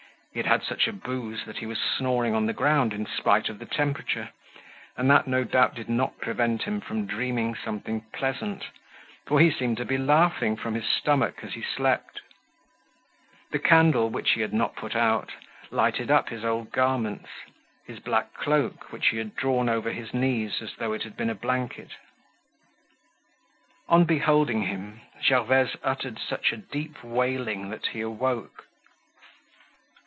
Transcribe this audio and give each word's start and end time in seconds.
He 0.33 0.39
had 0.39 0.47
had 0.47 0.63
such 0.63 0.87
a 0.87 0.93
booze 0.93 1.43
that 1.43 1.57
he 1.57 1.65
was 1.65 1.77
snoring 1.77 2.33
on 2.33 2.45
the 2.45 2.53
ground 2.53 2.93
in 2.93 3.05
spite 3.05 3.49
of 3.49 3.59
the 3.59 3.65
temperature, 3.65 4.29
and 4.95 5.11
that 5.11 5.27
no 5.27 5.43
doubt 5.43 5.75
did 5.75 5.89
not 5.89 6.19
prevent 6.19 6.63
him 6.63 6.79
from 6.79 7.05
dreaming 7.05 7.53
something 7.53 8.05
pleasant, 8.13 8.63
for 9.27 9.41
he 9.41 9.51
seemed 9.51 9.75
to 9.75 9.83
be 9.83 9.97
laughing 9.97 10.55
from 10.55 10.75
his 10.75 10.87
stomach 10.87 11.39
as 11.43 11.51
he 11.51 11.61
slept. 11.61 12.21
The 13.51 13.59
candle, 13.59 14.09
which 14.09 14.31
he 14.31 14.39
had 14.39 14.53
not 14.53 14.77
put 14.77 14.95
out, 14.95 15.31
lighted 15.69 16.09
up 16.09 16.29
his 16.29 16.45
old 16.45 16.71
garments, 16.71 17.27
his 17.85 17.99
black 17.99 18.33
cloak, 18.33 18.93
which 18.93 19.09
he 19.09 19.17
had 19.17 19.35
drawn 19.35 19.67
over 19.67 19.91
his 19.91 20.13
knees 20.13 20.61
as 20.61 20.73
though 20.77 20.93
it 20.93 21.03
had 21.03 21.17
been 21.17 21.29
a 21.29 21.35
blanket. 21.35 21.89
On 23.89 24.05
beholding 24.05 24.61
him 24.61 25.01
Gervaise 25.21 25.75
uttered 25.83 26.17
such 26.19 26.53
a 26.53 26.57
deep 26.57 27.03
wailing 27.03 27.67
that 27.71 27.87
he 27.87 27.99
awoke. 27.99 28.67